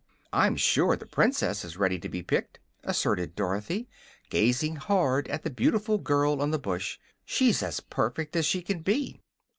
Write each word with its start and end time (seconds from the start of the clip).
"I'm 0.33 0.55
sure 0.55 0.95
the 0.95 1.05
Princess 1.05 1.63
is 1.63 1.77
ready 1.77 1.99
to 1.99 2.09
be 2.09 2.23
picked," 2.23 2.57
asserted 2.83 3.35
Dorothy, 3.35 3.87
gazing 4.31 4.77
hard 4.77 5.27
at 5.27 5.43
the 5.43 5.51
beautiful 5.51 5.99
girl 5.99 6.41
on 6.41 6.49
the 6.49 6.57
bush. 6.57 6.97
"She's 7.23 7.61
as 7.61 7.81
perfect 7.81 8.35
as 8.35 8.47
she 8.47 8.63
can 8.63 8.79
be." 8.79 9.21